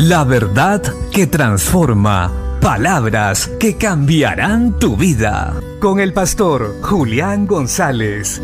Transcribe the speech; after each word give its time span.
La 0.00 0.22
verdad 0.22 0.80
que 1.10 1.26
transforma. 1.26 2.60
Palabras 2.60 3.50
que 3.58 3.76
cambiarán 3.76 4.78
tu 4.78 4.96
vida. 4.96 5.60
Con 5.80 5.98
el 5.98 6.12
pastor 6.12 6.76
Julián 6.82 7.48
González. 7.48 8.40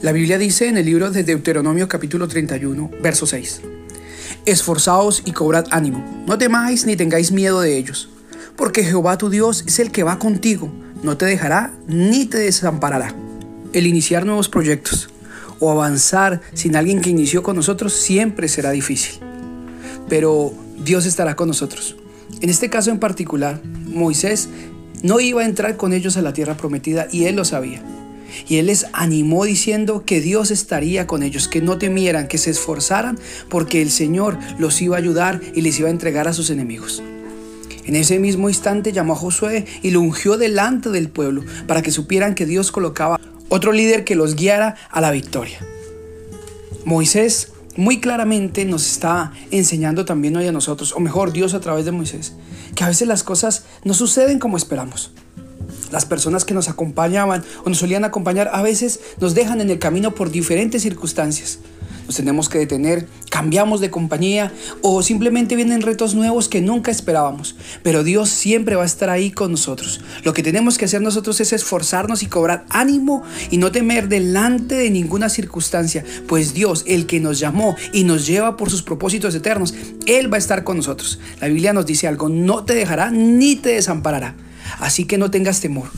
La 0.00 0.10
Biblia 0.10 0.36
dice 0.36 0.66
en 0.66 0.76
el 0.76 0.86
libro 0.86 1.12
de 1.12 1.22
Deuteronomio 1.22 1.86
capítulo 1.86 2.26
31, 2.26 2.90
verso 3.00 3.24
6. 3.24 3.60
Esforzaos 4.46 5.22
y 5.24 5.30
cobrad 5.30 5.66
ánimo, 5.70 6.24
no 6.26 6.36
temáis 6.38 6.86
ni 6.86 6.96
tengáis 6.96 7.30
miedo 7.30 7.60
de 7.60 7.78
ellos, 7.78 8.08
porque 8.56 8.82
Jehová 8.82 9.16
tu 9.16 9.30
Dios 9.30 9.62
es 9.64 9.78
el 9.78 9.92
que 9.92 10.02
va 10.02 10.18
contigo, 10.18 10.72
no 11.04 11.16
te 11.16 11.26
dejará 11.26 11.70
ni 11.86 12.26
te 12.26 12.38
desamparará. 12.38 13.14
El 13.72 13.86
iniciar 13.86 14.26
nuevos 14.26 14.50
proyectos 14.50 15.08
o 15.58 15.70
avanzar 15.70 16.42
sin 16.52 16.76
alguien 16.76 17.00
que 17.00 17.08
inició 17.08 17.42
con 17.42 17.56
nosotros 17.56 17.94
siempre 17.94 18.48
será 18.48 18.70
difícil, 18.70 19.14
pero 20.10 20.52
Dios 20.84 21.06
estará 21.06 21.36
con 21.36 21.48
nosotros. 21.48 21.96
En 22.42 22.50
este 22.50 22.68
caso 22.68 22.90
en 22.90 22.98
particular, 22.98 23.62
Moisés 23.86 24.50
no 25.02 25.20
iba 25.20 25.40
a 25.40 25.46
entrar 25.46 25.78
con 25.78 25.94
ellos 25.94 26.18
a 26.18 26.22
la 26.22 26.34
tierra 26.34 26.56
prometida 26.56 27.08
y 27.10 27.24
él 27.24 27.36
lo 27.36 27.46
sabía. 27.46 27.82
Y 28.46 28.56
él 28.56 28.66
les 28.66 28.86
animó 28.92 29.44
diciendo 29.44 30.04
que 30.04 30.20
Dios 30.20 30.50
estaría 30.50 31.06
con 31.06 31.22
ellos, 31.22 31.48
que 31.48 31.62
no 31.62 31.78
temieran, 31.78 32.28
que 32.28 32.38
se 32.38 32.50
esforzaran, 32.50 33.18
porque 33.48 33.80
el 33.80 33.90
Señor 33.90 34.38
los 34.58 34.82
iba 34.82 34.96
a 34.96 34.98
ayudar 34.98 35.40
y 35.54 35.62
les 35.62 35.78
iba 35.78 35.88
a 35.88 35.92
entregar 35.92 36.28
a 36.28 36.34
sus 36.34 36.50
enemigos. 36.50 37.02
En 37.84 37.96
ese 37.96 38.18
mismo 38.18 38.48
instante 38.48 38.92
llamó 38.92 39.14
a 39.14 39.16
Josué 39.16 39.64
y 39.82 39.90
lo 39.90 40.00
ungió 40.00 40.36
delante 40.36 40.90
del 40.90 41.08
pueblo 41.08 41.42
para 41.66 41.82
que 41.82 41.90
supieran 41.90 42.34
que 42.34 42.46
Dios 42.46 42.70
colocaba 42.70 43.18
otro 43.52 43.72
líder 43.72 44.04
que 44.04 44.14
los 44.14 44.34
guiara 44.34 44.76
a 44.90 45.02
la 45.02 45.10
victoria. 45.10 45.58
Moisés 46.86 47.52
muy 47.76 48.00
claramente 48.00 48.64
nos 48.64 48.86
está 48.86 49.34
enseñando 49.50 50.06
también 50.06 50.34
hoy 50.36 50.46
a 50.46 50.52
nosotros, 50.52 50.92
o 50.92 51.00
mejor 51.00 51.34
Dios 51.34 51.52
a 51.52 51.60
través 51.60 51.84
de 51.84 51.92
Moisés, 51.92 52.32
que 52.74 52.82
a 52.82 52.88
veces 52.88 53.06
las 53.06 53.22
cosas 53.22 53.64
no 53.84 53.92
suceden 53.92 54.38
como 54.38 54.56
esperamos. 54.56 55.10
Las 55.90 56.06
personas 56.06 56.46
que 56.46 56.54
nos 56.54 56.70
acompañaban 56.70 57.44
o 57.62 57.68
nos 57.68 57.76
solían 57.76 58.06
acompañar 58.06 58.48
a 58.54 58.62
veces 58.62 59.00
nos 59.20 59.34
dejan 59.34 59.60
en 59.60 59.68
el 59.68 59.78
camino 59.78 60.14
por 60.14 60.30
diferentes 60.30 60.80
circunstancias. 60.80 61.58
Nos 62.12 62.18
tenemos 62.18 62.50
que 62.50 62.58
detener, 62.58 63.08
cambiamos 63.30 63.80
de 63.80 63.90
compañía 63.90 64.52
o 64.82 65.02
simplemente 65.02 65.56
vienen 65.56 65.80
retos 65.80 66.14
nuevos 66.14 66.46
que 66.46 66.60
nunca 66.60 66.90
esperábamos. 66.90 67.56
Pero 67.82 68.04
Dios 68.04 68.28
siempre 68.28 68.76
va 68.76 68.82
a 68.82 68.84
estar 68.84 69.08
ahí 69.08 69.30
con 69.30 69.52
nosotros. 69.52 70.02
Lo 70.22 70.34
que 70.34 70.42
tenemos 70.42 70.76
que 70.76 70.84
hacer 70.84 71.00
nosotros 71.00 71.40
es 71.40 71.54
esforzarnos 71.54 72.22
y 72.22 72.26
cobrar 72.26 72.66
ánimo 72.68 73.22
y 73.50 73.56
no 73.56 73.72
temer 73.72 74.10
delante 74.10 74.74
de 74.74 74.90
ninguna 74.90 75.30
circunstancia. 75.30 76.04
Pues 76.26 76.52
Dios, 76.52 76.84
el 76.86 77.06
que 77.06 77.18
nos 77.18 77.38
llamó 77.38 77.76
y 77.94 78.04
nos 78.04 78.26
lleva 78.26 78.58
por 78.58 78.68
sus 78.68 78.82
propósitos 78.82 79.34
eternos, 79.34 79.72
Él 80.04 80.30
va 80.30 80.36
a 80.36 80.38
estar 80.38 80.64
con 80.64 80.76
nosotros. 80.76 81.18
La 81.40 81.48
Biblia 81.48 81.72
nos 81.72 81.86
dice 81.86 82.08
algo, 82.08 82.28
no 82.28 82.66
te 82.66 82.74
dejará 82.74 83.10
ni 83.10 83.56
te 83.56 83.70
desamparará. 83.70 84.34
Así 84.80 85.06
que 85.06 85.16
no 85.16 85.30
tengas 85.30 85.62
temor. 85.62 85.88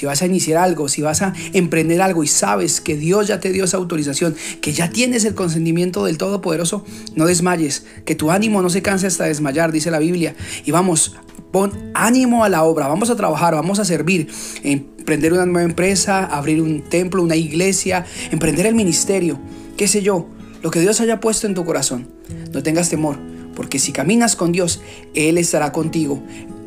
Si 0.00 0.06
vas 0.06 0.22
a 0.22 0.24
iniciar 0.24 0.56
algo, 0.56 0.88
si 0.88 1.02
vas 1.02 1.20
a 1.20 1.34
emprender 1.52 2.00
algo 2.00 2.24
y 2.24 2.26
sabes 2.26 2.80
que 2.80 2.96
Dios 2.96 3.28
ya 3.28 3.38
te 3.38 3.52
dio 3.52 3.64
esa 3.64 3.76
autorización, 3.76 4.34
que 4.62 4.72
ya 4.72 4.88
tienes 4.88 5.26
el 5.26 5.34
consentimiento 5.34 6.06
del 6.06 6.16
Todopoderoso, 6.16 6.86
no 7.16 7.26
desmayes, 7.26 7.84
que 8.06 8.14
tu 8.14 8.30
ánimo 8.30 8.62
no 8.62 8.70
se 8.70 8.80
canse 8.80 9.06
hasta 9.06 9.24
desmayar, 9.24 9.72
dice 9.72 9.90
la 9.90 9.98
Biblia. 9.98 10.34
Y 10.64 10.70
vamos, 10.70 11.16
pon 11.52 11.90
ánimo 11.92 12.44
a 12.44 12.48
la 12.48 12.62
obra, 12.62 12.86
vamos 12.86 13.10
a 13.10 13.16
trabajar, 13.16 13.54
vamos 13.54 13.78
a 13.78 13.84
servir, 13.84 14.28
emprender 14.62 15.34
una 15.34 15.44
nueva 15.44 15.68
empresa, 15.68 16.24
abrir 16.24 16.62
un 16.62 16.80
templo, 16.80 17.22
una 17.22 17.36
iglesia, 17.36 18.06
emprender 18.30 18.64
el 18.64 18.74
ministerio, 18.74 19.38
qué 19.76 19.86
sé 19.86 20.00
yo, 20.00 20.28
lo 20.62 20.70
que 20.70 20.80
Dios 20.80 20.98
haya 21.02 21.20
puesto 21.20 21.46
en 21.46 21.52
tu 21.52 21.66
corazón. 21.66 22.08
No 22.54 22.62
tengas 22.62 22.88
temor, 22.88 23.18
porque 23.54 23.78
si 23.78 23.92
caminas 23.92 24.34
con 24.34 24.50
Dios, 24.50 24.80
Él 25.14 25.36
estará 25.36 25.72
contigo. 25.72 26.22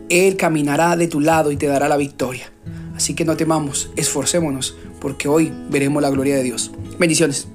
Él 0.09 0.38
caminará 0.38 0.95
de 0.95 1.07
tu 1.07 1.19
lado 1.19 1.51
y 1.51 1.57
te 1.57 1.65
dará 1.65 1.89
la 1.89 1.97
victoria. 1.97 2.53
Así 2.95 3.15
que 3.15 3.25
no 3.25 3.35
temamos, 3.37 3.91
esforcémonos, 3.95 4.75
porque 5.01 5.27
hoy 5.27 5.51
veremos 5.69 6.01
la 6.01 6.09
gloria 6.09 6.35
de 6.35 6.43
Dios. 6.43 6.71
Bendiciones. 6.99 7.47